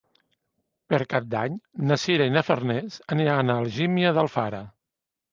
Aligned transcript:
Per 0.93 0.99
Cap 1.09 1.25
d'Any 1.33 1.59
na 1.91 1.97
Sira 2.03 2.25
i 2.29 2.31
na 2.35 2.43
Farners 2.47 2.97
aniran 3.17 3.53
a 3.53 3.57
Algímia 3.65 4.15
d'Alfara. 4.19 4.63